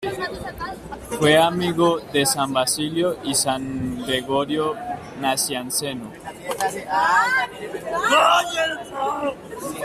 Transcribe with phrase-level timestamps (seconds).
[1.15, 4.73] Fue amigo de San Basilio y San Gregorio
[5.19, 6.11] Nacianceno.